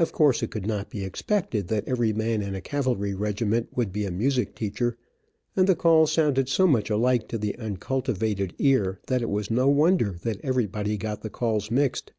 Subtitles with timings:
[0.00, 3.92] Of course it could not be expected that every man in a cavalry regiment would
[3.92, 4.96] be a music teacher,
[5.54, 9.68] and the calls sounded so much alike to the uncultivated ear, that it was no
[9.68, 12.10] wonder that everybody got the calls mixed.